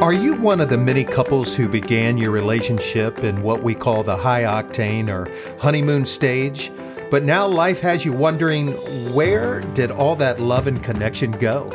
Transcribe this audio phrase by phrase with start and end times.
[0.00, 4.02] Are you one of the many couples who began your relationship in what we call
[4.02, 5.30] the high octane or
[5.60, 6.72] honeymoon stage?
[7.10, 8.72] But now life has you wondering
[9.12, 11.70] where did all that love and connection go?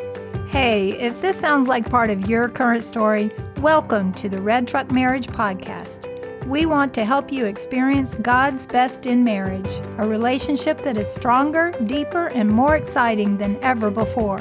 [0.50, 3.30] Hey, if this sounds like part of your current story,
[3.62, 6.12] welcome to the Red Truck Marriage Podcast.
[6.48, 11.74] We want to help you experience God's best in marriage, a relationship that is stronger,
[11.86, 14.40] deeper, and more exciting than ever before.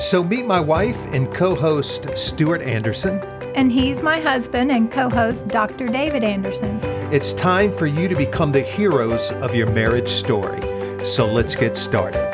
[0.00, 3.18] So meet my wife and co host, Stuart Anderson.
[3.56, 5.88] And he's my husband and co host, Dr.
[5.88, 6.78] David Anderson.
[7.12, 10.60] It's time for you to become the heroes of your marriage story.
[11.04, 12.32] So let's get started.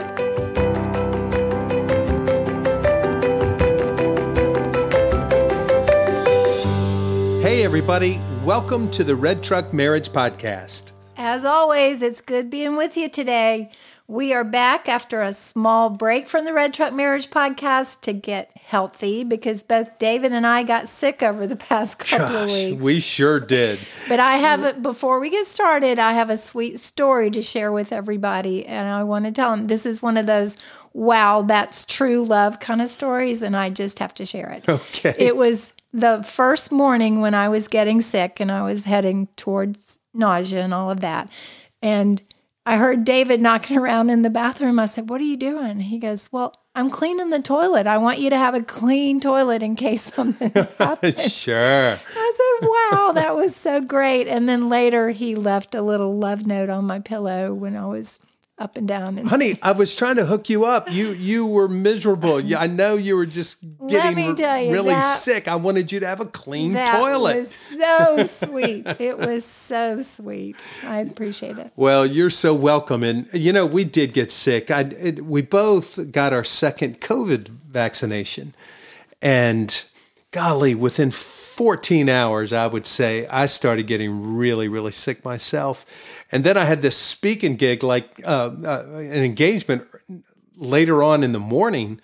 [7.41, 8.21] Hey, everybody.
[8.45, 10.93] Welcome to the Red Truck Marriage Podcast.
[11.17, 13.71] As always, it's good being with you today.
[14.07, 18.55] We are back after a small break from the Red Truck Marriage podcast to get
[18.55, 22.85] healthy because both David and I got sick over the past couple Gosh, of weeks.
[22.85, 23.79] We sure did.
[24.07, 27.73] But I have it before we get started, I have a sweet story to share
[27.73, 28.67] with everybody.
[28.67, 30.59] And I want to tell them this is one of those
[30.93, 33.41] wow, that's true love kind of stories.
[33.41, 34.65] And I just have to share it.
[34.75, 35.15] Okay.
[35.19, 40.01] It was the first morning when I was getting sick and I was heading towards
[40.13, 41.31] nausea and all of that.
[41.81, 42.21] And
[42.67, 44.79] I heard David knocking around in the bathroom.
[44.79, 45.81] I said, What are you doing?
[45.81, 47.87] He goes, Well, I'm cleaning the toilet.
[47.87, 51.33] I want you to have a clean toilet in case something happens.
[51.33, 51.99] sure.
[52.17, 54.27] I said, Wow, that was so great.
[54.29, 58.19] And then later he left a little love note on my pillow when I was
[58.65, 59.19] up and down.
[59.19, 60.91] And Honey, I was trying to hook you up.
[60.91, 62.41] You you were miserable.
[62.57, 64.35] I know you were just getting you,
[64.73, 65.47] really that- sick.
[65.47, 67.37] I wanted you to have a clean that toilet.
[67.37, 68.87] was so sweet.
[69.05, 70.57] It was so sweet.
[70.85, 71.73] I appreciate it.
[71.77, 73.03] Well, you're so welcome.
[73.03, 74.71] And you know, we did get sick.
[74.71, 78.55] I it, we both got our second COVID vaccination,
[79.21, 79.85] and
[80.31, 85.85] golly, within 14 hours, I would say I started getting really, really sick myself.
[86.35, 89.85] And then I had this speaking gig, like uh, uh, an engagement
[90.57, 92.01] later on in the morning.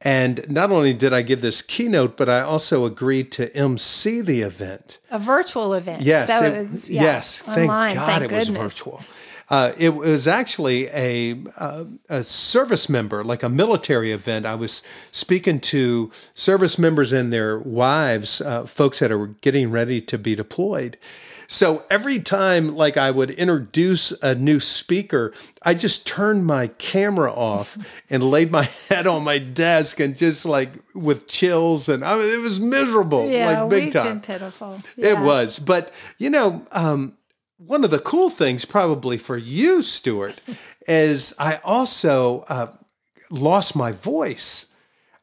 [0.00, 4.40] And not only did I give this keynote, but I also agreed to MC the
[4.42, 4.98] event.
[5.10, 6.02] A virtual event.
[6.02, 7.40] Yes, So it- was- yeah, yes.
[7.40, 9.02] Thank God thank it was virtual.
[9.50, 14.44] Uh, it was actually a uh, a service member, like a military event.
[14.46, 20.00] I was speaking to service members and their wives, uh, folks that are getting ready
[20.02, 20.98] to be deployed.
[21.50, 25.32] So every time, like I would introduce a new speaker,
[25.62, 30.44] I just turned my camera off and laid my head on my desk and just
[30.44, 34.06] like with chills, and I, mean, it was miserable, Yeah, like big we've time.
[34.06, 34.82] been pitiful.
[34.98, 35.58] It was.
[35.58, 37.14] But, you know, um,
[37.56, 40.42] one of the cool things probably for you, Stuart,
[40.86, 42.72] is I also uh,
[43.30, 44.66] lost my voice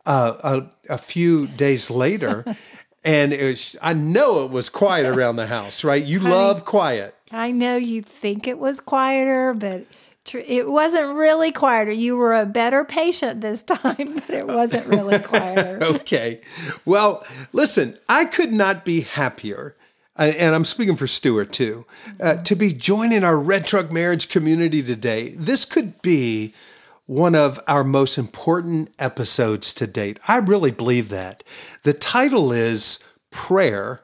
[0.08, 2.44] uh, a, a few days later.
[3.06, 6.04] and it was, I know it was quiet around the house, right?
[6.04, 7.16] You love quiet.
[7.32, 9.86] I know you think it was quieter, but
[10.26, 11.92] tr- it wasn't really quieter.
[11.92, 15.80] You were a better patient this time, but it wasn't really quieter.
[15.84, 16.42] okay.
[16.84, 19.76] Well, listen, I could not be happier.
[20.18, 21.86] uh, And I'm speaking for Stuart too,
[22.20, 25.30] uh, to be joining our Red Truck Marriage community today.
[25.38, 26.54] This could be
[27.06, 30.20] one of our most important episodes to date.
[30.28, 31.44] I really believe that.
[31.84, 33.00] The title is
[33.32, 34.02] Prayer,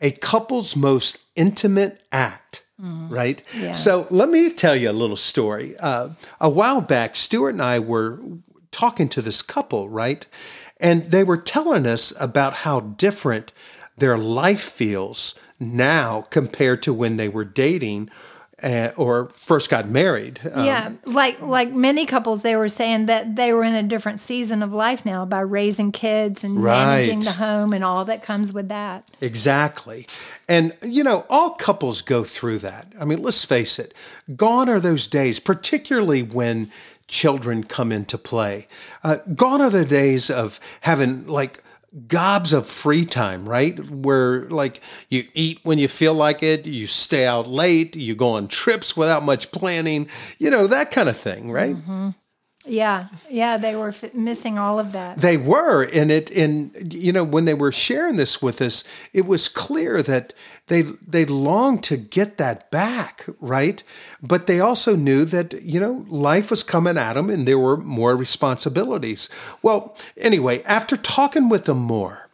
[0.00, 2.64] a Couple's Most Intimate Act.
[3.08, 3.42] Right?
[3.72, 5.74] So let me tell you a little story.
[5.78, 8.20] Uh, a while back, Stuart and I were
[8.72, 10.26] talking to this couple, right?
[10.80, 13.52] And they were telling us about how different
[13.96, 18.10] their life feels now compared to when they were dating
[18.62, 20.40] uh, or first got married.
[20.52, 24.20] Um, yeah, like like many couples, they were saying that they were in a different
[24.20, 28.52] season of life now by raising kids and managing the home and all that comes
[28.52, 29.10] with that.
[29.20, 30.06] Exactly.
[30.48, 32.92] And, you know, all couples go through that.
[32.98, 33.94] I mean, let's face it,
[34.36, 36.70] gone are those days, particularly when
[37.08, 38.68] children come into play.
[39.02, 41.62] Uh, gone are the days of having like
[42.06, 43.78] gobs of free time, right?
[43.90, 48.30] Where like you eat when you feel like it, you stay out late, you go
[48.30, 50.08] on trips without much planning,
[50.38, 51.76] you know, that kind of thing, right?
[51.76, 52.10] Mm-hmm.
[52.64, 55.20] Yeah, yeah, they were f- missing all of that.
[55.20, 59.26] They were, and it, and you know, when they were sharing this with us, it
[59.26, 60.32] was clear that
[60.68, 63.82] they they longed to get that back, right?
[64.22, 67.76] But they also knew that you know life was coming at them, and there were
[67.76, 69.28] more responsibilities.
[69.60, 72.30] Well, anyway, after talking with them more,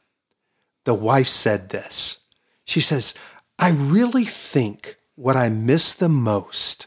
[0.85, 2.19] the wife said this.
[2.67, 3.15] She says,
[3.59, 6.87] "I really think what I miss the most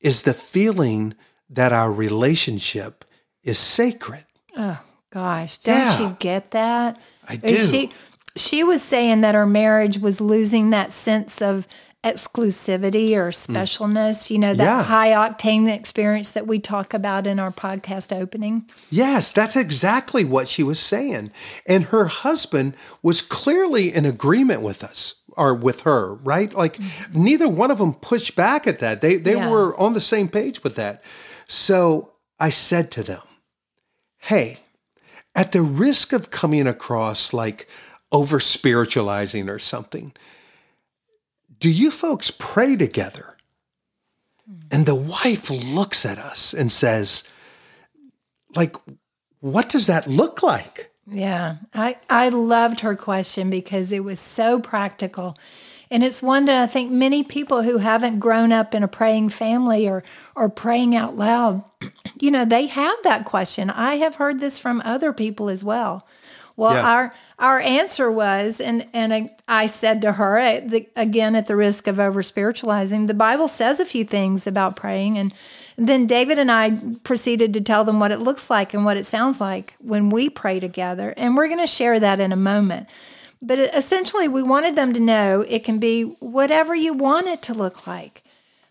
[0.00, 1.14] is the feeling."
[1.50, 3.04] That our relationship
[3.42, 4.24] is sacred.
[4.56, 4.78] Oh
[5.10, 6.00] gosh, don't Yeah.
[6.00, 7.00] you get that?
[7.28, 7.56] I do.
[7.56, 7.92] She,
[8.36, 11.66] she was saying that her marriage was losing that sense of
[12.02, 13.52] exclusivity or mm.
[13.52, 14.82] specialness, you know, that Yeah.
[14.84, 18.64] high octane experience that we talk about in our podcast opening.
[18.88, 21.30] Yes, that's exactly what she was saying.
[21.66, 26.54] And her husband was clearly in agreement with us or with her, right?
[26.54, 27.22] Like mm-hmm.
[27.22, 29.02] neither one of them pushed back at that.
[29.02, 29.50] They they Yeah.
[29.50, 31.02] were on the same page with that.
[31.50, 33.22] So I said to them,
[34.18, 34.60] "Hey,
[35.34, 37.68] at the risk of coming across like
[38.12, 40.12] over spiritualizing or something,
[41.58, 43.36] do you folks pray together?"
[44.46, 44.60] Hmm.
[44.70, 47.28] And the wife looks at us and says,
[48.54, 48.76] like
[49.40, 54.60] what does that look like Yeah, I, I loved her question because it was so
[54.60, 55.36] practical.
[55.90, 59.30] And it's one that I think many people who haven't grown up in a praying
[59.30, 60.04] family or,
[60.36, 61.64] or praying out loud,
[62.20, 63.70] you know, they have that question.
[63.70, 66.06] I have heard this from other people as well.
[66.56, 66.88] Well, Yeah.
[66.90, 71.46] our our answer was, and and I, I said to her at the, again at
[71.46, 75.32] the risk of over spiritualizing, the Bible says a few things about praying, and
[75.78, 76.72] then David and I
[77.02, 80.28] proceeded to tell them what it looks like and what it sounds like when we
[80.28, 82.88] pray together, and we're going to share that in a moment.
[83.42, 87.54] But essentially, we wanted them to know it can be whatever you want it to
[87.54, 88.22] look like.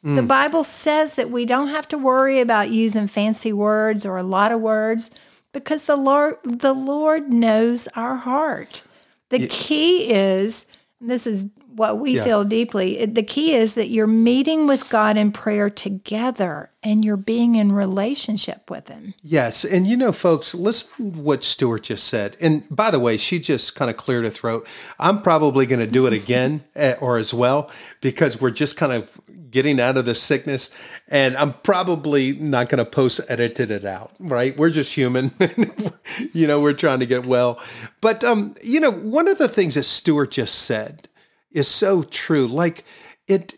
[0.01, 0.27] The mm.
[0.27, 4.53] Bible says that we don't have to worry about using fancy words or a lot
[4.53, 5.11] of words
[5.51, 8.83] because the Lord the Lord knows our heart.
[9.27, 10.65] The key is
[11.01, 12.23] and this is what we Yeah.
[12.23, 13.05] feel deeply.
[13.05, 17.71] The key is that you're meeting with God in prayer together and you're being in
[17.73, 19.13] relationship with him.
[19.21, 23.17] yes and you know folks listen to what stuart just said and by the way
[23.17, 24.65] she just kind of cleared her throat
[24.97, 27.69] i'm probably going to do it again eh, or as well
[27.99, 29.19] because we're just kind of
[29.51, 30.69] getting out of the sickness
[31.09, 35.31] and i'm probably not going to post edited it out right we're just human
[36.33, 37.59] you know we're trying to get well
[37.99, 41.07] but um you know one of the things that stuart just said
[41.51, 42.47] is so true.
[42.47, 42.83] Like
[43.27, 43.55] it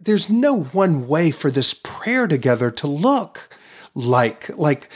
[0.00, 3.48] there's no one way for this prayer together to look
[3.94, 4.88] like like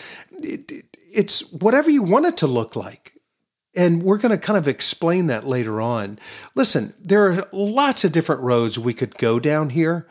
[0.43, 3.13] it, it- it's whatever you want it to look like.
[3.75, 6.19] And we're going to kind of explain that later on.
[6.55, 10.07] Listen there are lots of different roads we could go down here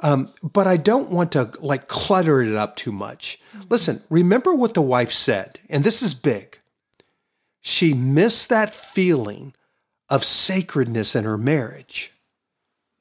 [0.00, 3.38] um, but i don't want to like clutter it up too much.
[3.68, 6.58] Listen remember what the wife said and this is big.
[7.60, 9.54] She missed that feeling
[10.12, 12.12] of sacredness in her marriage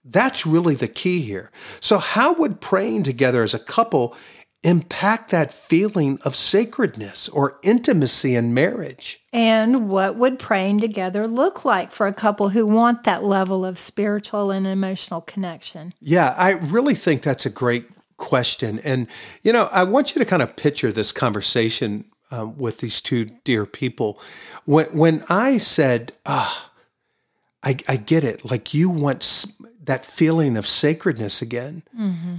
[0.04, 1.52] that's really the key here.
[1.80, 4.16] So, how would praying together as a couple
[4.64, 9.20] impact that feeling of sacredness or intimacy in marriage?
[9.34, 13.80] And what would praying together look like for a couple who want that level of
[13.80, 15.94] spiritual and emotional connection?
[16.00, 18.80] Yeah, I really think that's a great question.
[18.80, 19.08] And,
[19.42, 23.26] you know, I want you to kind of picture this conversation um, with these two
[23.44, 24.20] dear people.
[24.66, 26.71] When, when I said, ah,
[27.64, 31.84] I, I get it, like you want s- that feeling of sacredness again.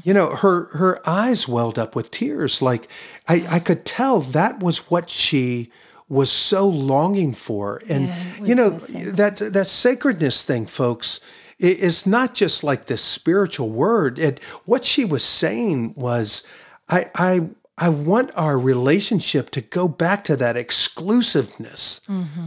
[0.05, 2.61] You know, her her eyes welled up with tears.
[2.63, 2.89] Like
[3.29, 5.71] I, I could tell that was what she
[6.09, 7.81] was so longing for.
[7.89, 9.13] And Yeah, you know, missing.
[9.13, 11.21] that that sacredness thing, folks,
[11.59, 14.19] is not just like this spiritual word.
[14.19, 16.43] It what she was saying was,
[16.89, 17.49] I I
[17.79, 22.01] I want our relationship to go back to that exclusiveness,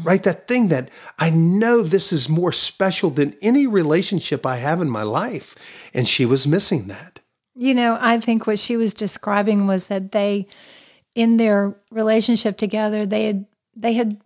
[0.04, 0.22] right?
[0.22, 4.90] That thing that I know this is more special than any relationship I have in
[4.90, 5.56] my life.
[5.94, 7.20] And she was missing that.
[7.56, 10.48] You know, I think what she was describing was that they,
[11.16, 13.46] in their relationship together, they had
[13.76, 14.22] they had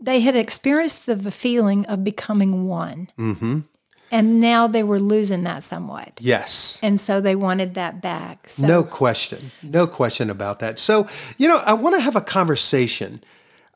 [0.00, 3.60] they had experienced the feeling of becoming one, hmm
[4.10, 6.78] and now they were losing that somewhat, Yes.
[6.82, 8.48] and so they wanted that back.
[8.48, 9.50] So, No question.
[9.62, 10.78] No question about that.
[10.78, 11.06] So,
[11.38, 13.22] you know, I want to have a conversation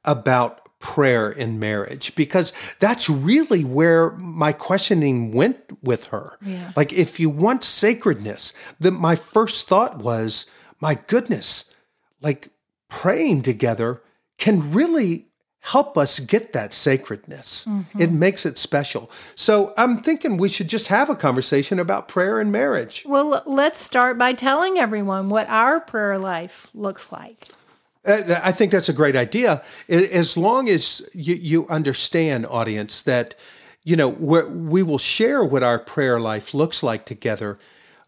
[0.04, 6.36] about prayer in marriage because that's really where my questioning went with her.
[6.42, 6.72] Yeah.
[6.76, 10.46] Like, if you want sacredness, then my first thought was,
[10.80, 11.72] my goodness,
[12.20, 12.50] like
[12.90, 14.02] praying together
[14.36, 15.28] can really
[15.64, 17.66] help us get that sacredness.
[17.98, 19.10] It makes it special.
[19.34, 23.02] So I'm thinking we should just have a conversation about prayer and marriage.
[23.08, 27.48] Well, let's start by telling everyone what our prayer life looks like.
[28.04, 29.62] Uh, I think that's a great idea.
[29.88, 33.34] As long as you, you understand, audience, that
[33.84, 37.58] you know we will share what our prayer life looks like together,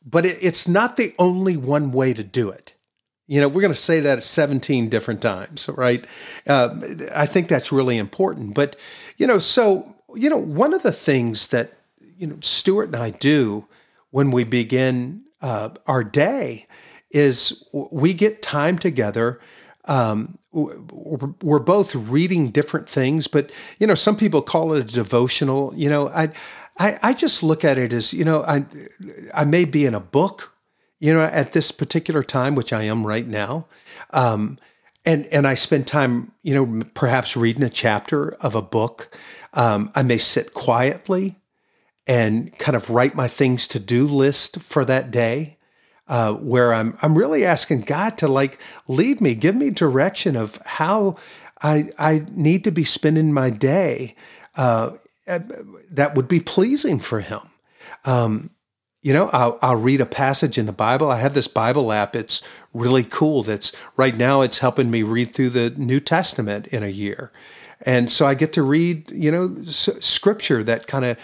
[0.04, 2.74] but it, it's not the only one way to do it.
[3.26, 6.06] You know, we're going to say that 17 different times, right?
[6.46, 6.76] Uh,
[7.14, 8.54] I think that's really important.
[8.54, 8.76] But
[9.16, 11.72] you know, so you know, one of the things that
[12.18, 13.66] you know Stuart and I do
[14.10, 16.66] when we begin uh, our day
[17.10, 19.40] is we get time together
[19.86, 25.72] um, we're, both reading different things, but you know, some people call it a devotional.
[25.76, 26.32] You know, I,
[26.78, 28.64] I, I just look at it as you know, I,
[29.34, 30.55] I may be in a book,
[30.98, 33.66] you know, at this particular time, which I am right now,
[34.10, 34.58] um,
[35.04, 39.16] and and I spend time, you know, perhaps reading a chapter of a book.
[39.54, 41.36] Um, I may sit quietly
[42.06, 45.56] and kind of write my things to do list for that day
[46.08, 50.60] uh, where I'm I'm really asking God to like lead me, give me direction of
[50.64, 51.16] how
[51.62, 54.14] I I need to be spending my day
[54.56, 54.92] uh,
[55.26, 57.40] that would be pleasing for Him.
[58.04, 58.50] Um,
[59.06, 61.12] you know, I'll, I'll read a passage in the Bible.
[61.12, 62.16] I have this Bible app.
[62.16, 62.42] It's
[62.74, 63.44] really cool.
[63.44, 64.40] That's right now.
[64.40, 67.30] It's helping me read through the New Testament in a year.
[67.82, 71.18] And so I get to read, you know, scripture that kind of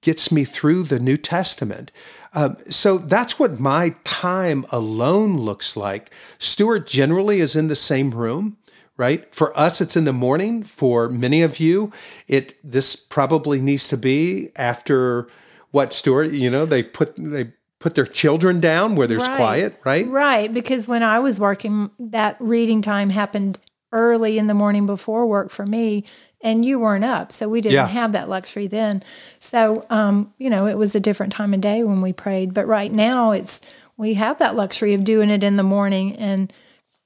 [0.00, 1.92] gets me through the New Testament.
[2.32, 6.10] Um, so that's what my time alone looks like.
[6.38, 8.56] Stuart generally is in the same room,
[8.96, 9.34] right?
[9.34, 10.62] For us, it's in the morning.
[10.62, 11.92] For many of you,
[12.28, 15.28] it this probably needs to be after
[15.70, 16.32] what Stuart.
[16.32, 19.36] You know, they put they put their children down where there's Right.
[19.36, 20.08] quiet, right?
[20.08, 23.58] Right, because when I was working, that reading time happened
[23.92, 26.04] early in the morning before work for me,
[26.40, 27.86] and you weren't up, so we didn't Yeah.
[27.88, 29.02] have that luxury then.
[29.40, 32.52] So, um, you know, it was a different time of day when we prayed.
[32.54, 33.60] But right now, it's
[33.96, 36.52] we have that luxury of doing it in the morning, and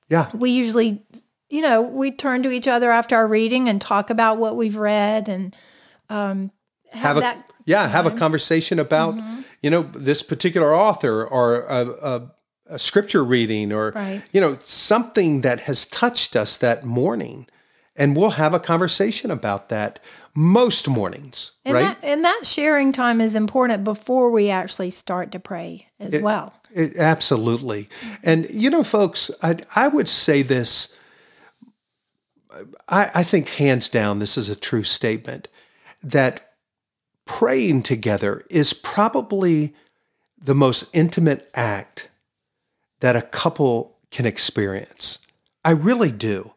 [0.09, 1.03] Yeah, we usually,
[1.49, 4.77] you know, we turn to each other after our reading and talk about what we've
[4.77, 5.55] read and
[6.09, 6.51] um,
[6.93, 7.37] have, have a that.
[7.37, 7.63] Mm-hmm.
[7.65, 9.15] yeah have a conversation about
[9.63, 12.31] you know this particular author or a, a,
[12.67, 14.23] a scripture reading or Right.
[14.33, 17.47] you know something that has touched us that morning
[17.97, 19.99] and we'll have a conversation about that
[20.35, 25.33] most mornings And right that and that sharing time is important before we actually start
[25.33, 26.55] to pray as well.
[26.73, 27.89] It, absolutely.
[28.23, 30.97] And, you know, folks, I, I would say this.
[32.89, 35.49] I, I think hands down, this is a true statement
[36.03, 36.50] that
[37.39, 39.73] praying together is probably
[40.37, 42.11] the most intimate act
[42.99, 45.21] that a couple can experience.
[45.65, 46.55] I really do.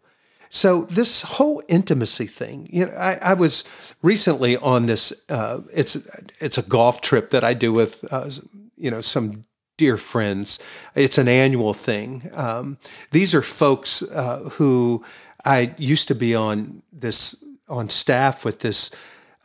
[0.50, 3.64] So this whole intimacy thing, you know, I, I was
[4.02, 5.14] recently on this.
[5.30, 5.96] Uh, it's
[6.42, 8.30] it's a golf trip that I do with, uh,
[8.76, 9.46] you know, some
[9.78, 10.60] dear friends.
[10.96, 12.30] It's an annual thing.
[12.34, 12.78] Um,
[13.12, 15.04] these are folks uh, who
[15.46, 18.92] I used to be on this on staff with this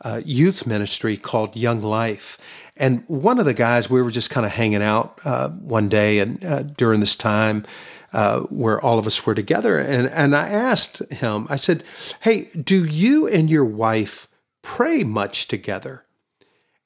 [0.01, 2.37] uh, youth ministry called Young Life.
[2.77, 6.19] And one of the guys, we were just kind of hanging out uh, one day
[6.19, 7.65] and uh, during this time
[8.13, 9.77] uh, where all of us were together.
[9.77, 11.83] And, and I asked him, I said,
[12.21, 14.27] Hey, do you and your wife
[14.61, 16.05] pray much together?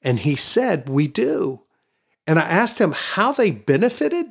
[0.02, 1.62] And he said, We do.
[2.26, 4.26] And I asked him how they benefited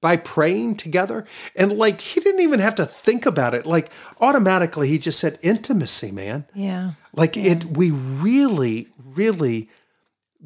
[0.00, 1.26] by praying together.
[1.54, 3.66] And like, he didn't even have to think about it.
[3.66, 3.90] Like,
[4.20, 6.46] automatically, he just said, Intimacy, man.
[6.54, 6.92] Yeah.
[7.12, 9.68] Like it, we really, really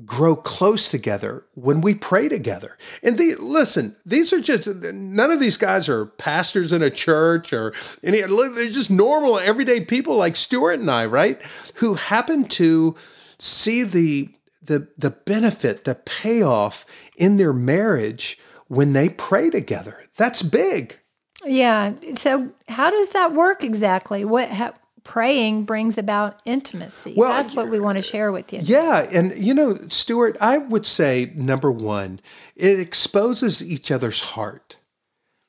[0.04, 2.76] grow close together when we pray together.
[3.02, 7.52] And the, listen, these are just none of these guys are pastors in a church
[7.52, 8.20] or any.
[8.20, 11.40] They're just normal, everyday people like Stuart and I, right?
[11.76, 12.96] Who happen to
[13.38, 14.30] see the
[14.62, 20.02] the the benefit, the payoff in their marriage when they pray together.
[20.16, 20.98] That's big.
[21.44, 21.92] Yeah.
[22.14, 24.24] So how does that work exactly?
[24.24, 27.14] What how, praying brings about intimacy?
[27.16, 28.60] Well, That's what we want to share with you.
[28.62, 32.20] Yeah, and you know, Stuart, I would say number one,
[32.56, 34.78] it exposes each other's heart,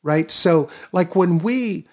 [0.03, 0.29] right?
[0.29, 1.87] So, like when we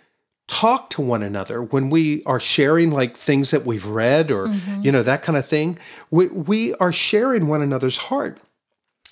[0.48, 4.82] talk to one another, when we are sharing like things that we've read or mm-hmm.
[4.82, 5.78] you know that kind of thing,
[6.10, 8.38] we we are sharing one another's heart.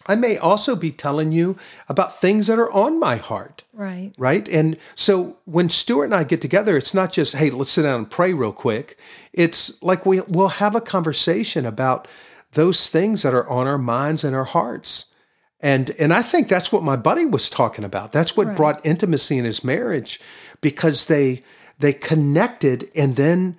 [0.07, 1.57] I may also be telling you
[1.89, 4.13] about things that are on my heart Right.
[4.19, 4.49] right?
[4.49, 8.01] And so when Stuart and I get together, it's not just, hey, let's sit down
[8.01, 8.99] and pray real quick.
[9.33, 12.09] It's like we, we'll have a conversation about
[12.53, 15.15] those things that are on our minds and our hearts.
[15.61, 18.13] And, and I think that's what my buddy was talking about.
[18.13, 20.21] That's what brought intimacy in his marriage
[20.61, 21.43] because they,
[21.79, 23.59] they connected and then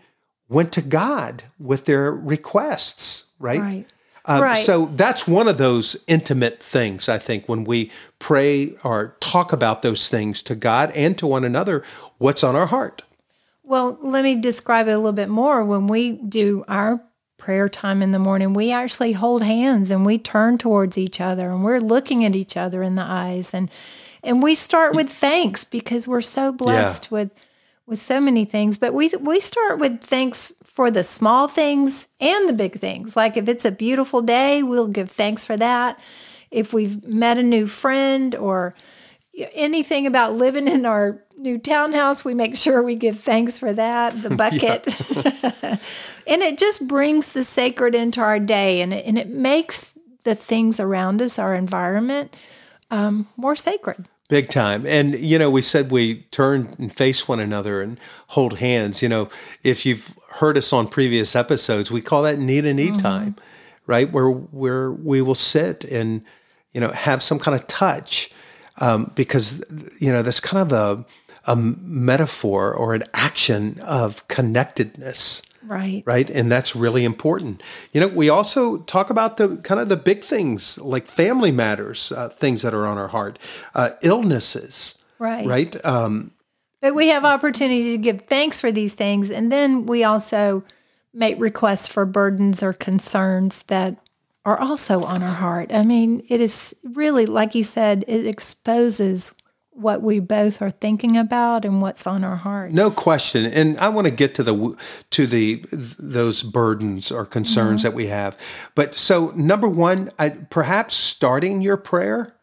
[0.50, 3.62] went to God with their requests, right?
[3.62, 3.88] Right.
[4.38, 4.58] Uh, Right.
[4.58, 9.82] So that's one of those intimate things, I think, when we pray or talk about
[9.82, 11.84] those things to God and to one another,
[12.18, 13.04] what's on our heart.
[13.64, 15.64] Well, let me describe it a little bit more.
[15.64, 17.02] When we do our
[17.38, 21.50] prayer time in the morning, we actually hold hands and we turn towards each other
[21.50, 23.70] and we're looking at each other in the eyes and
[24.24, 27.32] and we start with thanks because we're so blessed with
[27.88, 32.48] with so many things, but we we start with thanks for the small things and
[32.48, 33.16] the big things.
[33.16, 36.00] Like if it's a beautiful day, we'll give thanks for that.
[36.50, 38.74] If we've met a new friend or
[39.54, 44.14] anything about living in our new townhouse, we make sure we give thanks for that,
[44.22, 44.88] the bucket.
[46.28, 50.36] and it just brings the sacred into our day and it, and it makes the
[50.36, 52.36] things around us, our environment,
[52.92, 54.06] um, more sacred.
[54.30, 54.86] Big time.
[54.86, 59.02] And, you know, we said we turn and face one another and hold hands.
[59.02, 59.28] You know,
[59.64, 62.98] if you've heard us on previous episodes, we call that need and need mm-hmm.
[62.98, 63.36] time,
[63.88, 64.12] right?
[64.12, 66.24] Where, where we will sit and,
[66.72, 68.32] you know, have some kind of touch
[68.80, 69.64] um, because,
[70.00, 71.06] you know, that's kind of a,
[71.52, 75.42] a metaphor or an action of connectedness.
[75.64, 76.04] Right.
[76.06, 76.30] Right.
[76.30, 77.62] And that's really important.
[77.94, 82.12] You know, we also talk about the kind of the big things like family matters,
[82.12, 83.40] uh, things that are on our heart,
[83.74, 84.98] uh, illnesses.
[85.20, 85.46] Right.
[85.46, 85.86] Right.
[85.86, 86.32] Um,
[86.82, 89.32] but we have opportunity to give thanks for these things.
[89.32, 90.64] And then we also
[91.14, 93.98] make requests for burdens or concerns that
[94.44, 95.72] are also on our heart.
[95.72, 99.34] I mean, it is really, like you said, it exposes
[99.70, 102.72] what we both are thinking about and what's on our heart.
[102.72, 103.46] No question.
[103.46, 104.76] And I want to get to the
[105.12, 107.92] to the those burdens or concerns mm-hmm.
[107.92, 108.38] that we have.
[108.76, 112.36] But so number one, I, perhaps starting your prayer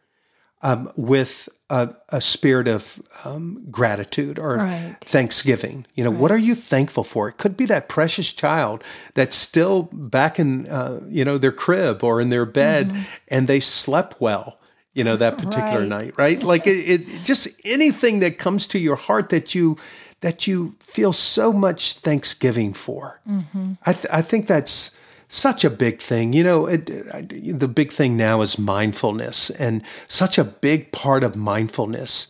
[0.63, 4.97] um, with a, a, spirit of um, gratitude or right.
[5.01, 5.87] thanksgiving.
[5.95, 6.19] You know, right.
[6.19, 7.29] what are you thankful for?
[7.29, 8.83] It could be that precious child
[9.15, 13.03] that's still back in, uh, you know, their crib or in their bed mm-hmm.
[13.29, 14.59] and they slept well
[14.95, 15.89] you know that particular right.
[15.89, 19.77] night right like it, it, just anything that comes to your heart that you
[20.23, 23.75] that you feel so much thanksgiving for mm-hmm.
[23.85, 24.98] I, th- I think that's
[25.29, 30.39] such a big thing you know it, the big thing now is mindfulness and such
[30.39, 32.29] a big part of mindfulness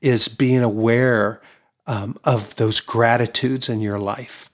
[0.00, 1.40] is being aware
[1.86, 4.50] um, of those gratitudes in your life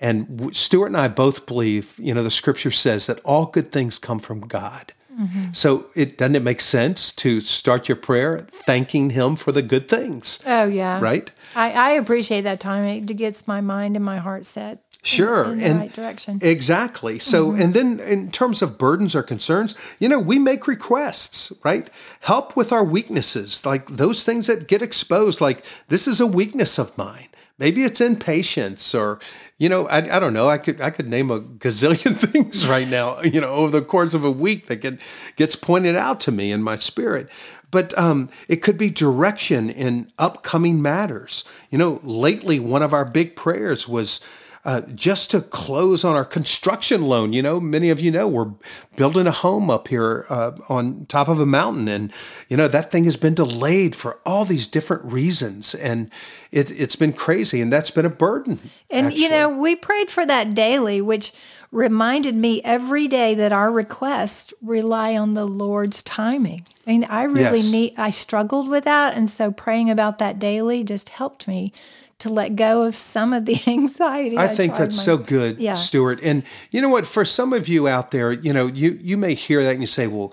[0.00, 3.98] and Stuart and I both believe, you know, the scripture says that all good things
[3.98, 4.92] come from God.
[5.18, 5.52] Mm-hmm.
[5.52, 9.88] So it doesn't it make sense to start your prayer thanking him for the good
[9.88, 10.40] things?
[10.46, 11.00] Oh yeah.
[11.00, 11.30] Right?
[11.56, 12.84] I, I appreciate that time.
[12.84, 14.78] It gets my mind and my heart set.
[15.02, 15.44] Sure.
[15.44, 16.38] In, in the and right direction.
[16.42, 17.18] Exactly.
[17.18, 17.62] So, mm-hmm.
[17.62, 21.88] and then in terms of burdens or concerns, you know, we make requests, right?
[22.20, 26.78] Help with our weaknesses, like those things that get exposed, like this is a weakness
[26.78, 27.28] of mine.
[27.58, 29.18] Maybe it's impatience or
[29.56, 30.48] you know, I, I don't know.
[30.48, 33.20] I could I could name a gazillion things right now.
[33.22, 34.98] You know, over the course of a week that get,
[35.36, 37.28] gets pointed out to me in my spirit.
[37.70, 41.44] But um, it could be direction in upcoming matters.
[41.70, 44.20] You know, lately one of our big prayers was
[44.64, 47.32] uh, just to close on our construction loan.
[47.32, 48.52] You know, many of you know we're
[48.96, 52.12] building a home up here uh, on top of a mountain, and
[52.48, 56.10] you know that thing has been delayed for all these different reasons, and
[56.50, 58.58] it, has been crazy, and that's been a burden.
[58.90, 59.22] And actually.
[59.22, 61.32] you know, we prayed for that daily, which
[61.70, 66.62] reminded me every day that our requests rely on the Lord's timing.
[66.86, 67.72] I mean, I really yes.
[67.72, 67.94] need.
[67.98, 71.72] I struggled with that, and so praying about that daily just helped me
[72.18, 74.36] to let go of some of the anxiety.
[74.36, 75.74] I, I think that's my, so good, yeah.
[75.74, 76.20] Stuart.
[76.22, 77.06] And you know what?
[77.06, 79.86] For some of you out there, you know, you you may hear that and you
[79.86, 80.32] say, "Well,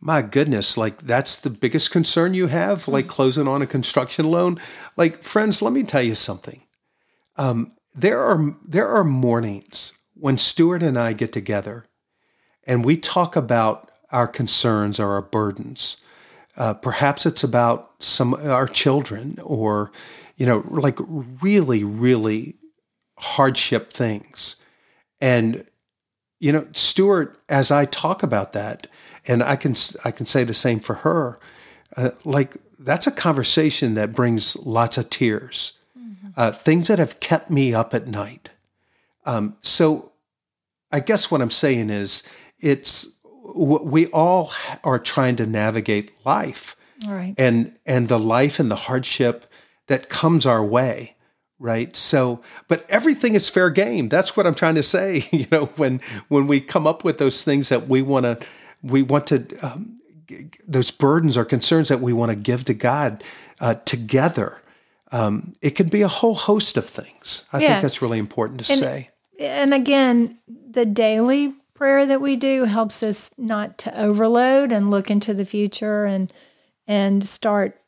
[0.00, 3.12] my goodness, like that's the biggest concern you have, like mm-hmm.
[3.12, 4.58] closing on a construction loan."
[4.96, 6.62] Like, friends, let me tell you something.
[7.36, 11.86] Um, there are there are mornings when Stuart and I get together,
[12.66, 15.96] and we talk about our concerns or our burdens.
[16.54, 19.90] Uh, perhaps it's about some our children or
[20.36, 22.56] you know, like really, really
[23.18, 24.56] hardship things.
[25.20, 25.64] And,
[26.40, 28.86] you know, Stuart, as I talk about that,
[29.26, 31.38] and I can, I can say the same for her,
[31.96, 36.28] uh, like that's a conversation that brings lots of tears, mm-hmm.
[36.36, 38.50] uh, things that have kept me up at night.
[39.24, 40.12] Um, so
[40.90, 42.24] I guess what I'm saying is
[42.58, 43.20] it's,
[43.54, 44.50] we all
[44.82, 46.74] are trying to navigate life.
[47.06, 47.34] Right.
[47.36, 49.46] And and the life and the hardship
[49.92, 51.14] that comes our way
[51.58, 51.94] right?
[51.94, 54.08] So but everything is fair game.
[54.08, 57.44] That's what i'm trying to say you know when when we come up with those
[57.44, 58.38] things that we want to
[58.82, 60.00] we want to um,
[60.66, 63.22] those burdens or concerns that we want to give to god
[63.60, 64.62] uh, together
[65.12, 67.44] um, it can be a whole host of things.
[67.52, 67.68] I yeah.
[67.68, 69.10] think that's really important to and, say.
[69.38, 75.10] and again the daily prayer that we do helps us not to overload and look
[75.10, 76.32] into the future and
[76.86, 77.78] and start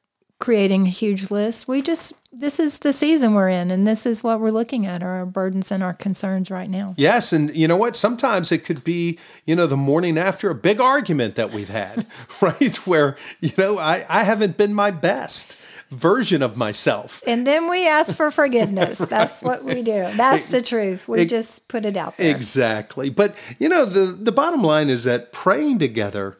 [0.40, 1.68] creating a huge list.
[1.68, 5.02] We just this is the season we're in and this is what we're looking at
[5.02, 6.94] are our burdens and our concerns right now.
[6.96, 7.96] Yes, and you know what?
[7.96, 12.06] Sometimes it could be, you know, the morning after a big argument that we've had,
[12.40, 12.76] right?
[12.86, 15.56] Where, you know, I, I haven't been my best
[15.90, 17.22] version of myself.
[17.26, 19.00] And then we ask for forgiveness.
[19.00, 19.08] right.
[19.10, 20.10] That's what we do.
[20.16, 21.06] That's the truth.
[21.06, 22.34] We it, just put it out there.
[22.34, 23.10] Exactly.
[23.10, 26.36] But you know, the the bottom line is that praying together,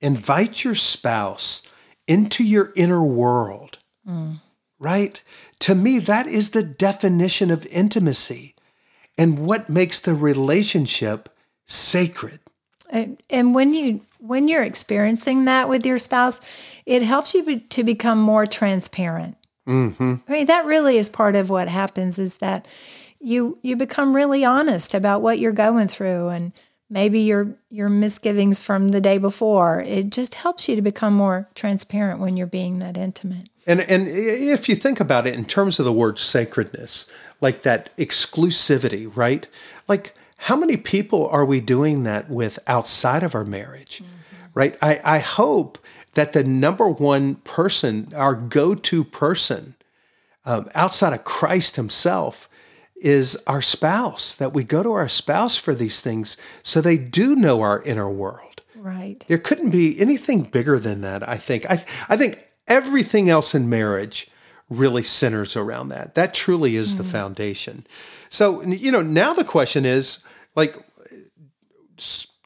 [0.00, 1.62] invite your spouse
[2.06, 3.78] into your inner world.
[4.06, 4.40] Mm.
[4.78, 5.20] right?
[5.60, 8.54] To me, that is the definition of intimacy
[9.18, 11.28] and what makes the relationship
[11.64, 12.40] sacred.
[12.88, 16.40] And, and when you when you're experiencing that with your spouse,
[16.84, 19.36] it helps you be, to become more transparent.
[19.66, 20.14] Mm-hmm.
[20.26, 22.66] I mean, that really is part of what happens is that
[23.20, 26.52] you you become really honest about what you're going through and
[26.88, 29.80] maybe your your misgivings from the day before.
[29.80, 33.48] It just helps you to become more transparent when you're being that intimate.
[33.66, 37.06] And and if you think about it in terms of the word sacredness,
[37.40, 39.48] like that exclusivity, right?
[39.88, 43.98] Like how many people are we doing that with outside of our marriage?
[43.98, 44.12] Mm-hmm.
[44.54, 44.76] Right?
[44.80, 45.78] I, I hope
[46.14, 49.74] that the number one person, our go-to person
[50.46, 52.48] um, outside of Christ himself,
[53.06, 57.36] is our spouse, that we go to our spouse for these things so they do
[57.36, 58.62] know our inner world.
[58.74, 59.24] Right.
[59.28, 61.64] There couldn't be anything bigger than that, I think.
[61.70, 64.28] I, I think everything else in marriage
[64.68, 66.16] really centers around that.
[66.16, 66.98] That truly is mm.
[66.98, 67.86] the foundation.
[68.28, 70.24] So, you know, now the question is
[70.56, 70.76] like,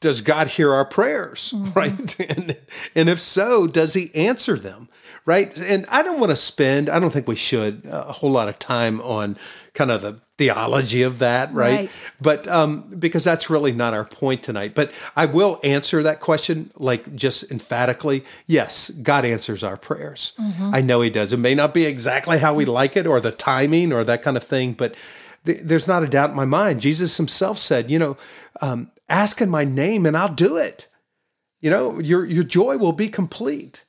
[0.01, 1.73] does God hear our prayers, mm-hmm.
[1.73, 2.21] right?
[2.21, 2.57] And,
[2.95, 4.91] and if so, does He answer them,
[5.25, 5.59] right?
[5.59, 8.59] And I don't want to spend, I don't think we should, a whole lot of
[8.59, 9.39] time on
[9.73, 11.81] kind of the theology of that, right?
[11.81, 11.91] right.
[12.19, 14.75] But um, because that's really not our point tonight.
[14.75, 18.25] But I will answer that question like just emphatically.
[18.47, 20.33] Yes, God answers our prayers.
[20.41, 20.75] Mm-hmm.
[20.75, 21.35] I know He does.
[21.35, 24.39] It may not be exactly how we like it or the timing or that kind
[24.39, 24.95] of thing, but
[25.45, 26.81] th- there's not a doubt in my mind.
[26.81, 28.17] Jesus Himself said, you know,
[28.63, 30.89] um, ask in my name and I'll do it.
[31.61, 33.85] You know, your your joy will be complete.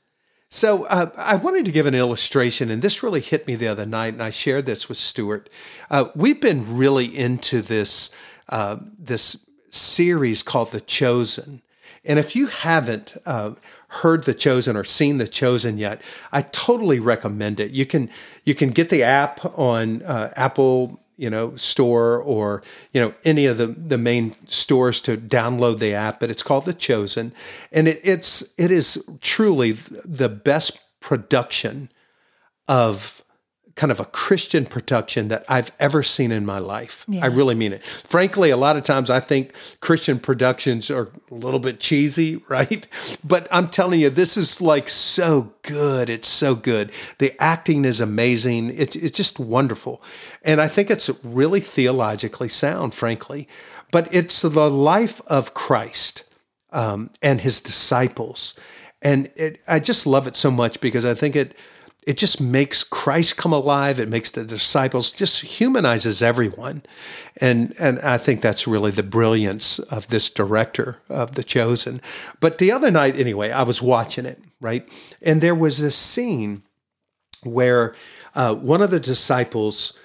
[0.53, 3.85] So uh, I wanted to give an illustration, and this really hit me the other
[3.85, 5.49] night, and I shared this with Stuart.
[5.89, 8.11] Uh, we've been really into this
[8.49, 11.61] uh, this series called The Chosen,
[12.03, 13.53] and if you haven't uh,
[13.87, 16.01] heard The Chosen or seen The Chosen yet,
[16.33, 17.71] I totally recommend it.
[17.71, 18.09] You can
[18.43, 23.45] you can get the app on uh, Apple you know store or you know any
[23.45, 27.33] of the the main stores to download the app but it's called the chosen.
[27.71, 31.89] And it, it's it is truly the best production
[32.67, 33.23] of
[33.75, 37.05] kind of a Christian production that I've ever seen in my life.
[37.07, 37.23] Yeah.
[37.23, 37.85] I really mean it.
[37.85, 42.87] Frankly, a lot of times I think Christian productions are a little bit cheesy, right?
[43.23, 46.09] But I'm telling you, this is like so good.
[46.09, 46.91] It's so good.
[47.19, 48.71] The acting is amazing.
[48.75, 50.01] It's it's just wonderful.
[50.43, 53.47] And I think it's really theologically sound, frankly.
[53.91, 56.23] But it's the life of Christ
[56.71, 58.55] um, and his disciples.
[59.01, 61.55] And it, I just love it so much because I think it
[62.07, 63.99] it just makes Christ come alive.
[63.99, 66.81] It makes the disciples just humanizes everyone,
[67.39, 72.01] and and I think that's really the brilliance of this director of The Chosen.
[72.39, 76.63] But the other night, anyway, I was watching it right, and there was this scene
[77.43, 77.95] where
[78.33, 79.97] uh, one of the disciples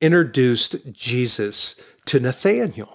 [0.00, 2.93] introduced Jesus to Nathaniel,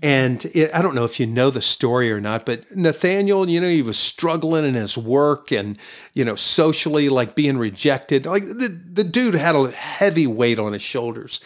[0.00, 3.60] and it, I don't know if you know the story or not, but Nathaniel, you
[3.60, 5.78] know, he was struggling in his work and,
[6.12, 8.26] you know, socially, like being rejected.
[8.26, 11.40] Like the, the dude had a heavy weight on his shoulders.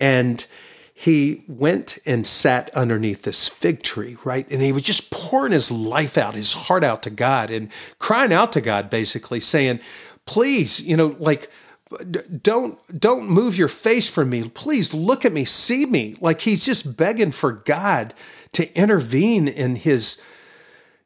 [0.00, 0.44] And
[0.92, 4.50] he went and sat underneath this fig tree, right?
[4.50, 8.32] And he was just pouring his life out, his heart out to God and crying
[8.32, 9.80] out to God, basically saying,
[10.26, 11.50] please, you know, like,
[12.42, 14.48] don't don't move your face from me.
[14.48, 16.16] Please look at me see me.
[16.20, 18.14] Like he's just begging for god
[18.52, 20.20] to intervene in his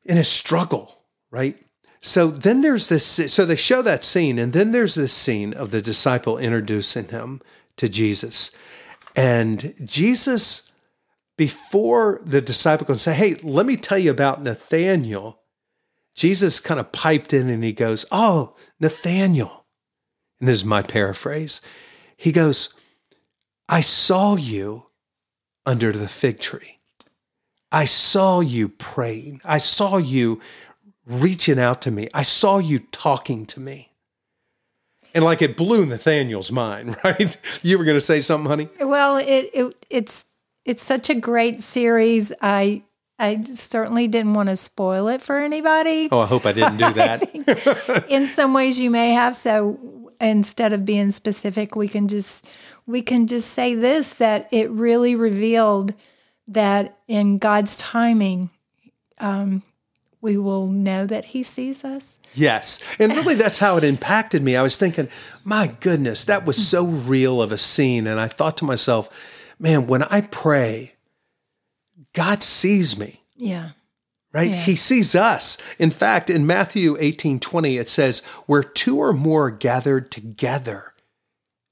[0.04, 1.58] in his struggle right?
[2.00, 5.72] So then there's this so they show that scene and then there's this scene of
[5.72, 7.42] the disciple introducing him
[7.76, 8.52] to jesus.
[9.16, 10.70] And jesus
[11.36, 15.40] before the disciple can say hey let me tell you about nathaniel
[16.14, 19.63] jesus kind of piped in and he goes oh nathaniel
[20.44, 21.62] and this is my paraphrase,
[22.18, 22.74] he goes,
[23.66, 24.88] I saw you
[25.64, 26.80] under the fig tree.
[27.72, 29.40] I saw you praying.
[29.42, 30.42] I saw you
[31.06, 32.08] reaching out to me.
[32.12, 33.90] I saw you talking to me.
[35.14, 37.34] And like it blew Nathaniel's mind, right?
[37.62, 38.68] You were going to say something, honey?
[38.78, 40.26] Well, it, it it's
[40.66, 42.34] it's such a great series.
[42.42, 42.82] I
[43.18, 46.10] I certainly didn't want to spoil it for anybody.
[46.12, 48.04] Oh, I hope I didn't do that.
[48.10, 49.36] in some ways you may have.
[49.36, 49.78] So
[50.30, 52.48] instead of being specific, we can just
[52.86, 55.94] we can just say this that it really revealed
[56.46, 58.50] that in God's timing,
[59.18, 59.62] um,
[60.20, 62.18] we will know that He sees us.
[62.34, 62.80] Yes.
[62.98, 64.56] And really, that's how it impacted me.
[64.56, 65.08] I was thinking,
[65.44, 68.06] my goodness, that was so real of a scene.
[68.06, 70.94] And I thought to myself, man, when I pray,
[72.12, 73.22] God sees me.
[73.36, 73.70] Yeah
[74.34, 74.50] right?
[74.50, 74.56] Yeah.
[74.56, 75.56] He sees us.
[75.78, 80.92] In fact, in Matthew 18 20, it says, Where two or more gathered together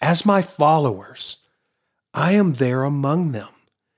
[0.00, 1.38] as my followers,
[2.14, 3.48] I am there among them.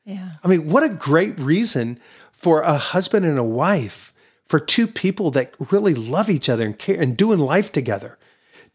[0.04, 0.32] Yeah.
[0.42, 2.00] I mean, what a great reason
[2.32, 4.12] for a husband and a wife,
[4.46, 8.18] for two people that really love each other and care and doing life together,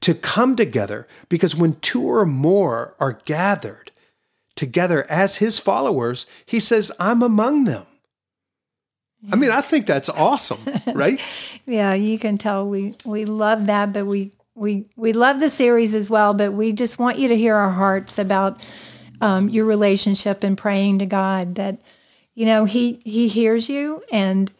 [0.02, 1.08] to come together.
[1.30, 3.92] Because when two or more are gathered
[4.56, 7.86] together as his followers, he says, I'm among them.
[9.32, 10.60] I mean, I think that's awesome,
[10.94, 11.20] right?
[11.66, 15.94] Yeah, you can tell we we love that, but we we we love the series
[15.94, 16.34] as well.
[16.34, 18.60] But we just want you to hear our hearts about
[19.22, 21.78] um, your relationship and praying to God that
[22.34, 24.52] you know He He hears you and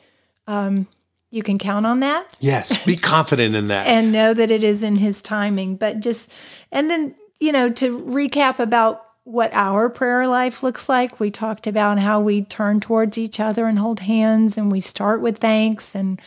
[0.46, 0.88] um,
[1.32, 3.88] you can count on that yes, be confident in that.
[3.88, 5.78] and know that it is in His timing.
[5.78, 6.32] But just
[6.72, 11.20] and then you know to recap about what our prayer life looks like.
[11.20, 15.22] We talked about how we turn towards each other and hold hands, and we start
[15.22, 16.20] with thanks, and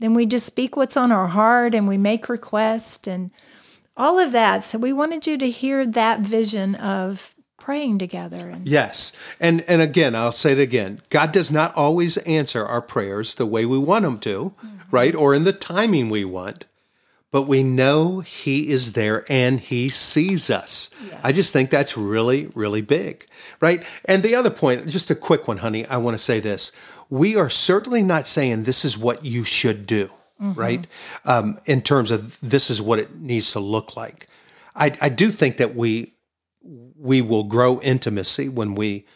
[0.00, 3.30] then we just speak what's on our heart, and we make requests, and
[3.96, 4.64] all of that.
[4.64, 8.48] So we wanted you to hear that vision of praying together.
[8.48, 9.12] And Yes.
[9.38, 11.00] And and again, I'll say it again.
[11.08, 14.76] God does not always answer our prayers the way we want him to, mm-hmm.
[14.90, 15.14] right?
[15.14, 16.64] Or in the timing we want.
[17.32, 20.90] But we know he is there and he sees us.
[21.22, 23.26] I just think that's really really big,
[23.60, 23.84] right?
[24.04, 26.72] And the other point, just a quick one, honey, I want to say this.
[27.08, 30.86] We are certainly not saying this is what you should do, right?
[31.24, 34.28] Um, in terms of this is what it needs to look like.
[34.74, 36.14] I, I do think that we
[36.96, 39.06] we will grow intimacy when we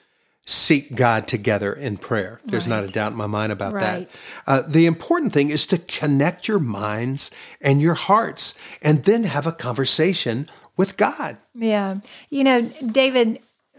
[0.46, 2.40] seek God together in prayer.
[2.44, 4.08] There's not a doubt in my mind about Right.
[4.08, 4.10] that.
[4.46, 7.30] Uh, the important thing is to connect your minds
[7.62, 11.38] and your hearts and then have a conversation with God.
[11.54, 11.96] Yeah.
[12.28, 13.38] You know, David,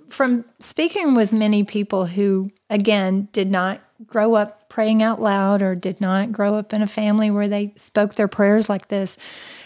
[0.10, 5.74] from speaking with many people who, again, did not grow up praying out loud or
[5.74, 9.18] did not grow up in a family where they spoke their prayers like this,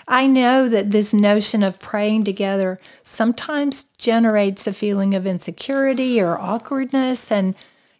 [0.07, 6.37] I know that this notion of praying together sometimes generates a feeling of insecurity or
[6.37, 7.31] awkwardness.
[7.31, 7.55] And,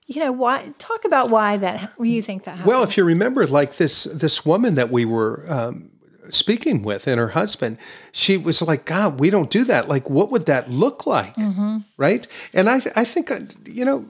[0.05, 0.71] you know, why?
[0.77, 2.67] Talk about why that, you think that happens.
[2.67, 5.89] Well, if you remember, like this this woman that we were um,
[6.29, 7.77] speaking with and her husband,
[8.11, 9.87] she was like, "God, we don't do that.
[9.87, 11.35] Like, what would that look like?"
[11.97, 12.27] Right?
[12.53, 14.09] And I I think uh, you know.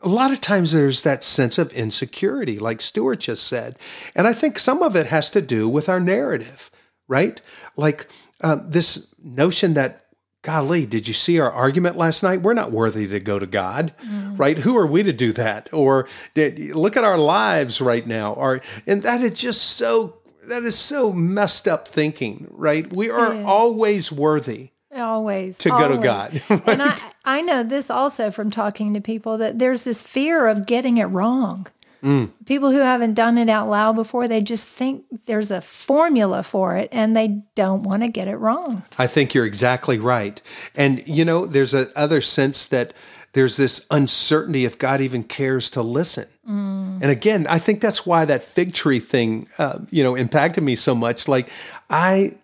[0.00, 3.76] A lot of times there's that sense of insecurity, like Stuart just said.
[4.14, 6.70] And I think some of it has to do with our narrative,
[7.08, 7.40] right?
[7.76, 8.06] Like
[8.40, 10.04] uh, this notion that
[10.42, 12.42] golly, did you see our argument last night?
[12.42, 13.92] We're not worthy to go to God,
[14.36, 14.56] right?
[14.58, 15.68] Who are we to do that?
[15.72, 18.34] Or did, look at our lives right now.
[18.34, 20.17] Or and that is just so
[20.48, 22.90] that is so messed up thinking, right?
[22.92, 23.44] We are Yeah.
[23.44, 24.70] always worthy.
[24.94, 26.42] always to go to always.
[26.48, 30.46] God, And I, I know this also from talking to people that there's this fear
[30.46, 31.66] of getting it wrong.
[32.02, 32.30] Mm.
[32.46, 36.76] People who haven't done it out loud before, they just think there's a formula for
[36.76, 38.82] it and they don't want to get it wrong.
[38.98, 40.40] I think you're exactly right.
[40.76, 42.92] And you know, there's a other sense that
[43.32, 46.26] there's this uncertainty if God even cares to listen.
[46.48, 50.74] And again, I think that's why that fig tree thing, uh, you know, impacted me
[50.76, 51.28] so much.
[51.28, 51.50] Like,
[51.90, 52.34] I,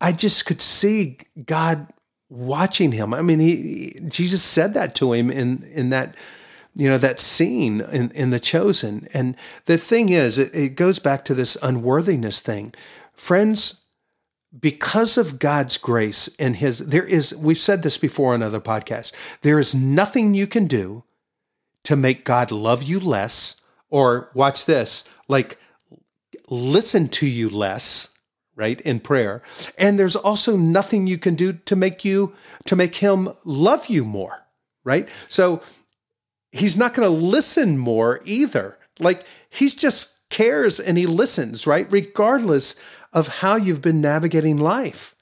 [0.00, 1.86] I just could see God
[2.30, 3.12] watching him.
[3.12, 6.14] I mean, he, he- Jesus said that to him in in that
[6.74, 9.06] you know that scene in in the chosen.
[9.12, 12.72] And the thing is, it, it goes back to this unworthiness thing,
[13.12, 13.84] friends
[14.58, 19.12] because of God's grace and his there is we've said this before on other podcasts
[19.42, 21.02] there is nothing you can do
[21.84, 25.58] to make God love you less or watch this like
[26.48, 28.16] listen to you less
[28.56, 29.42] right in prayer
[29.78, 32.32] and there's also nothing you can do to make you
[32.64, 34.46] to make him love you more
[34.84, 35.62] right so
[36.54, 38.78] he's not going to listen more either.
[38.98, 41.90] Like he's just cares and he listens, right?
[41.90, 42.76] Regardless
[43.12, 45.14] of how you've been navigating life.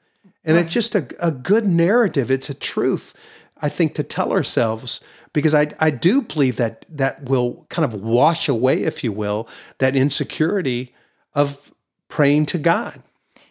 [0.44, 2.31] And it's just a, a good narrative.
[2.31, 3.14] It's a truth,
[3.61, 5.01] I think, to tell ourselves
[5.32, 9.48] because I, I do believe that that will kind of wash away, if you will,
[9.78, 10.94] that insecurity
[11.34, 11.72] of
[12.08, 13.02] praying to God.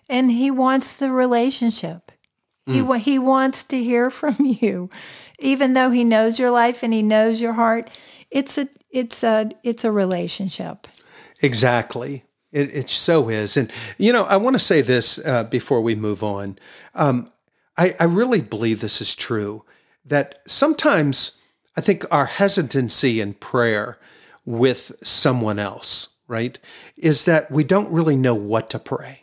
[0.08, 2.12] And he wants the relationship.
[2.68, 2.98] Mm.
[2.98, 4.90] He, he wants to hear from you,
[5.40, 7.90] even though he knows your life and he knows your heart.
[8.30, 10.88] It's a it's a it's a relationship.
[11.42, 12.24] Exactly.
[12.52, 13.56] It, it so is.
[13.56, 16.58] And, you know, I want to say this uh, before we move on.
[16.94, 17.32] Um,
[17.78, 19.64] I, I really believe this is true
[20.06, 21.41] that sometimes
[21.78, 23.98] I think our hesitancy in prayer
[24.46, 26.58] with someone else, right,
[26.98, 29.22] is that we don't really know what to pray.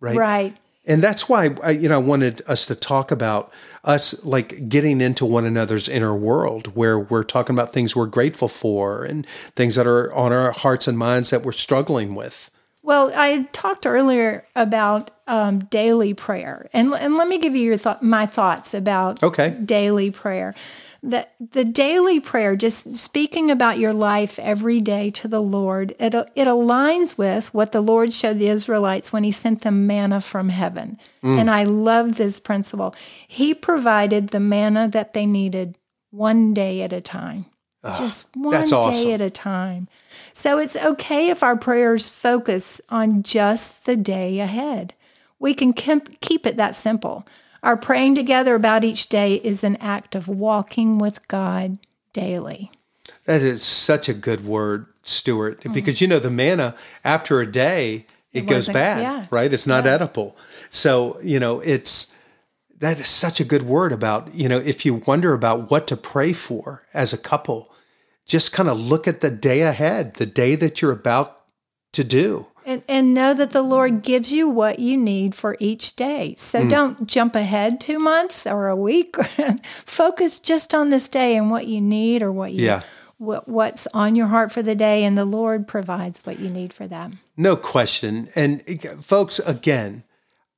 [0.00, 0.16] Right.
[0.16, 0.56] Right.
[0.84, 3.52] And that's why I, you know, I wanted us to talk about
[3.84, 8.48] us like getting into one another's inner world where we're talking about things we're grateful
[8.48, 9.24] for and
[9.54, 12.50] things that are on our hearts and minds that we're struggling with.
[12.82, 17.76] Well, I talked earlier about um, daily prayer, and and let me give you your
[17.76, 19.50] thought, my thoughts about Okay.
[19.64, 20.52] daily prayer.
[21.04, 26.14] The the daily prayer, just speaking about your life every day to the Lord, it
[26.14, 30.50] it aligns with what the Lord showed the Israelites when He sent them manna from
[30.50, 30.98] heaven.
[31.24, 31.40] Mm.
[31.40, 32.94] And I love this principle.
[33.26, 35.76] He provided the manna that they needed
[36.12, 37.46] one day at a time,
[37.82, 39.10] just one day awesome.
[39.10, 39.88] at a time.
[40.32, 44.94] So it's okay if our prayers focus on just the day ahead.
[45.40, 47.26] We can keep keep it that simple.
[47.62, 51.78] Our praying together about each day is an act of walking with God
[52.12, 52.72] daily.
[53.24, 55.72] That is such a good word, Stuart, oh.
[55.72, 59.26] because you know the manna after a day it, goes bad, yeah.
[59.30, 59.52] right?
[59.52, 60.36] It's not edible.
[60.70, 62.12] So you know it's
[62.78, 65.96] that is such a good word about you know if you wonder about what to
[65.96, 67.72] pray for as a couple,
[68.26, 71.42] just kind of look at the day ahead, the day that you're about
[71.92, 72.48] to do.
[72.64, 76.34] And, and know that the Lord gives you what you need for each day.
[76.36, 79.16] So don't jump ahead two months or a week.
[79.64, 82.82] Focus just on this day and what you need or what you Yeah.
[83.18, 86.72] what, what's on your heart for the day, and the Lord provides what you need
[86.72, 87.10] for that.
[87.36, 88.28] No question.
[88.36, 90.04] And uh, folks, again,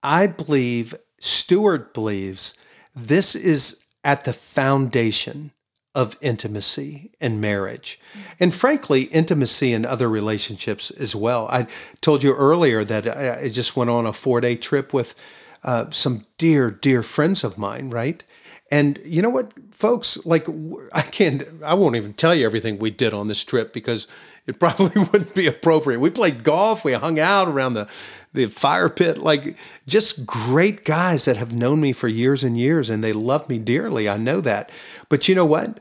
[0.02, 2.54] I believe, Stuart believes,
[2.94, 5.52] this is at the foundation
[5.94, 8.00] of intimacy and marriage.
[8.40, 11.46] And frankly, intimacy in other relationships as well.
[11.48, 11.66] I
[12.00, 15.14] told you earlier that I just went on a four day trip with
[15.62, 18.22] uh, some dear, dear friends of mine, right?
[18.70, 20.48] And you know what, folks, like
[20.92, 24.08] I can't, I won't even tell you everything we did on this trip because
[24.46, 26.00] it probably wouldn't be appropriate.
[26.00, 27.88] We played golf, we hung out around the,
[28.34, 32.90] the fire pit, like just great guys that have known me for years and years
[32.90, 34.08] and they love me dearly.
[34.08, 34.70] I know that.
[35.08, 35.80] But you know what?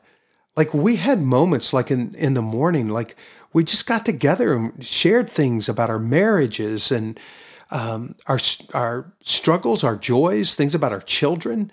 [0.55, 3.15] Like we had moments like in, in the morning, like
[3.53, 7.19] we just got together and shared things about our marriages and
[7.71, 8.39] um, our
[8.73, 11.71] our struggles, our joys, things about our children,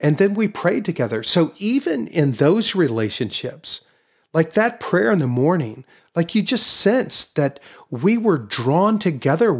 [0.00, 1.24] and then we prayed together.
[1.24, 3.84] So even in those relationships,
[4.32, 7.58] like that prayer in the morning, like you just sensed that
[7.90, 9.52] we were drawn together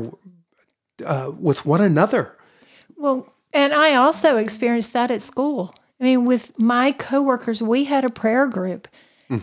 [1.03, 2.37] uh, with one another.
[2.97, 5.75] Well, and I also experienced that at school.
[6.01, 8.89] I mean, with my coworkers, we had a prayer group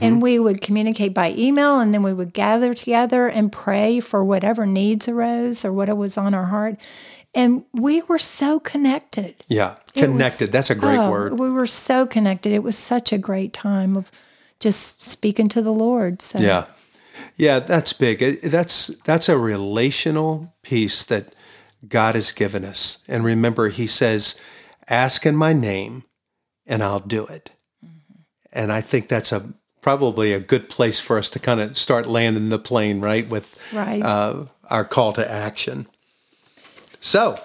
[0.01, 4.21] and we would communicate by email and then we would gather together and pray for
[4.21, 6.77] whatever needs arose or what was on our heart.
[7.33, 9.35] And we were so connected.
[9.47, 10.51] Yeah, It was- connected.
[10.51, 11.39] That's a great oh, word.
[11.39, 12.51] We were so connected.
[12.51, 14.11] It was such a great time of
[14.59, 16.21] just speaking to the Lord.
[16.21, 16.65] So Yeah.
[17.35, 18.41] Yeah, that's big.
[18.41, 21.35] That's that's a relational piece that
[21.89, 22.99] God has given us.
[23.07, 24.39] And remember he says,
[24.89, 26.03] "Ask in my name
[26.65, 27.51] and I'll do it."
[28.53, 32.07] And I think that's a probably a good place for us to kind of start
[32.07, 34.01] landing the plane, right, with Right.
[34.01, 35.87] uh, our call to action.
[36.99, 37.39] So,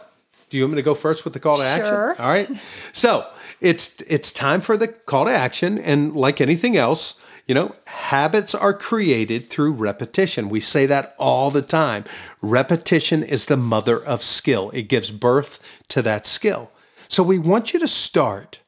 [0.51, 1.95] do you want me to go first with the call to action?
[1.95, 2.49] All right.
[2.93, 3.27] So
[3.61, 8.55] it's it's time for the call to action, and like anything else, you know, habits
[8.55, 10.49] are created through repetition.
[10.49, 12.05] We say that all the time.
[12.41, 14.71] Repetition is the mother of skill.
[14.71, 16.71] It gives birth to that skill.
[17.09, 18.61] So we want you to start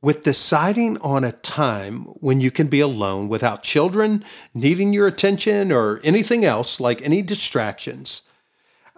[0.00, 5.72] with deciding on a time when you can be alone without children needing your attention
[5.72, 8.22] or anything else, like any distractions.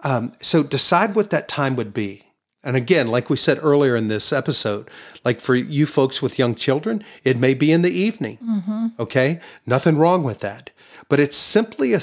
[0.03, 2.30] Um, so decide what that time would be.
[2.63, 4.89] And again, like we said earlier in this episode,
[5.25, 8.37] like for you folks with young children, it may be in the evening.
[8.37, 8.87] Mm-hmm.
[8.99, 9.39] Okay.
[9.65, 10.69] Nothing wrong with that.
[11.09, 11.99] But it's simply a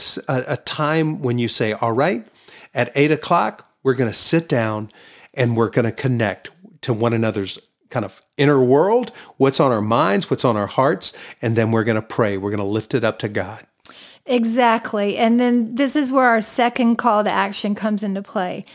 [0.65, 2.27] time when you say, all right,
[2.75, 4.91] at eight o'clock, we're going to sit down
[5.33, 6.51] and we're going to connect
[6.83, 11.17] to one another's kind of inner world, what's on our minds, what's on our hearts,
[11.41, 12.37] and then we're going to pray.
[12.37, 13.65] We're going to lift it up to God.
[14.27, 15.17] Exactly.
[15.17, 18.67] And then this is where our second call to action comes into play.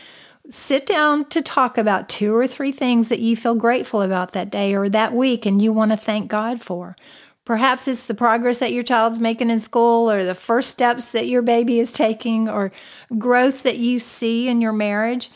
[0.50, 4.50] Sit down to talk about two or three things that you feel grateful about that
[4.50, 6.96] day or that week and you want to thank God for.
[7.44, 11.28] Perhaps it's the progress that your child's making in school or the first steps that
[11.28, 12.72] your baby is taking or
[13.18, 15.30] growth that you see in your marriage.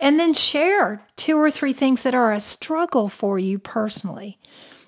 [0.00, 4.38] And then share two or three things that are a struggle for you personally.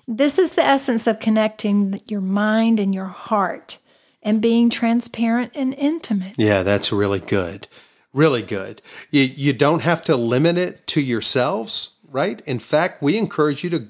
[0.07, 3.79] This is the essence of connecting your mind and your heart
[4.21, 6.35] and being transparent and intimate.
[6.37, 7.67] Yeah, that's really good.
[8.15, 8.81] Really good.
[9.11, 12.41] You, you don't have to limit it to yourselves, right?
[12.45, 13.87] In fact, we encourage you to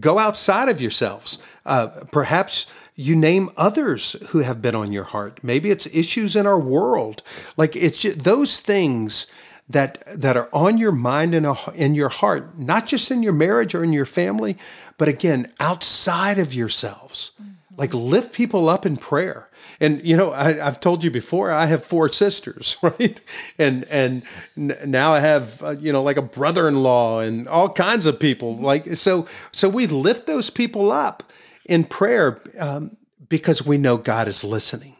[0.00, 1.38] go outside of yourselves.
[1.64, 2.66] Uh, perhaps
[2.96, 5.38] you name others who have been on your heart.
[5.44, 7.22] Maybe it's issues in our world.
[7.56, 9.28] Like it's ju- those things
[9.68, 11.46] that that are on your mind and
[11.76, 14.58] in your heart, not just in your marriage or in your family,
[14.98, 17.32] but again outside of yourselves.
[17.80, 19.48] Like lift people up in prayer.
[19.80, 23.18] And you know, I, have told you before, I have four sisters, right?
[23.58, 24.22] And and
[24.56, 28.54] now I have uh, you know like a brother-in-law and all kinds of people.
[28.58, 31.32] Like so, so we lift those people up
[31.64, 32.98] in prayer um,
[33.30, 34.96] because we know God is listening.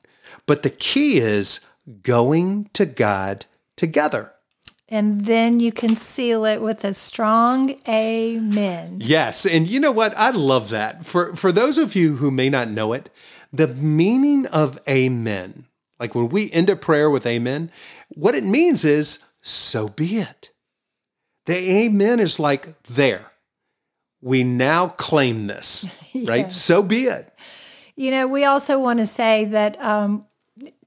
[0.47, 1.61] But the key is
[2.03, 3.45] going to God
[3.77, 4.33] together.
[4.93, 8.97] And then you can seal it with a strong amen.
[8.99, 10.13] Yes, and you know what?
[10.17, 11.07] I love that.
[11.07, 13.09] For for those of you who may not know it,
[13.53, 15.67] the meaning of amen,
[16.01, 17.71] like when we end a prayer with amen,
[18.09, 20.51] what it means is so be it.
[21.47, 23.31] The amen is like there.
[24.21, 25.89] We now claim this,
[26.25, 26.51] right?
[26.51, 27.33] So be it.
[27.97, 30.27] You know, we also want to say that um,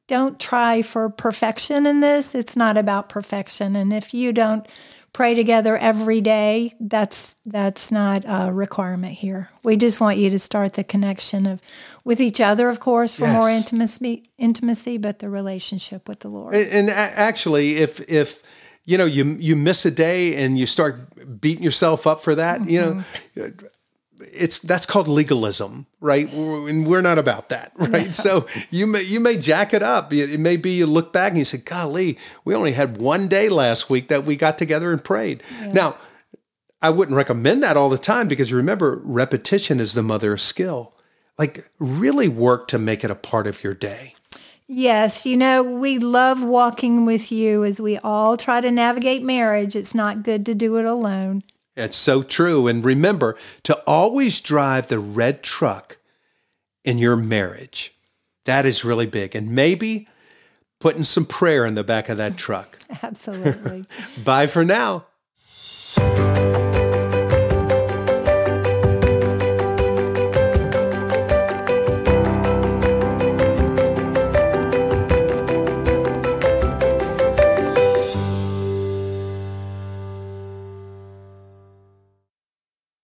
[0.07, 2.35] don't try for perfection in this.
[2.35, 3.75] It's not about perfection.
[3.75, 4.67] And if you don't
[5.13, 9.49] pray together every day, that's that's not a requirement here.
[9.63, 11.61] We just want you to start the connection of
[12.03, 13.33] with each other, of course, for yes.
[13.33, 16.53] more intimacy intimacy, but the relationship with the Lord.
[16.53, 18.41] And, and actually if if
[18.85, 22.61] you know you you miss a day and you start beating yourself up for that,
[22.61, 22.69] mm-hmm.
[22.69, 23.03] you know
[23.35, 23.65] mm-hmm
[24.20, 26.32] it's that's called legalism, right?
[26.32, 28.07] And we're not about that, right?
[28.07, 28.11] No.
[28.11, 30.14] So you may you may jack it up.
[30.14, 33.49] It, may be you look back and you say, "Golly, we only had one day
[33.49, 35.72] last week that we got together and prayed." Yeah.
[35.74, 35.97] Now,
[36.82, 40.93] I wouldn't recommend that all the time because remember, repetition is the mother of skill.
[41.38, 44.14] Like, really work to make it a part of your day.
[44.68, 49.76] Yes, you know, we love walking with you as we all try to navigate marriage.
[49.76, 51.43] It's not good to do it alone.
[51.76, 52.67] It's so true.
[52.67, 55.97] And remember to always drive the red truck
[56.84, 57.95] in your marriage.
[58.45, 59.36] That is really big.
[59.36, 60.07] And maybe
[60.80, 62.78] putting some prayer in the back of that truck.
[63.03, 63.86] Absolutely.
[64.24, 65.05] Bye for now.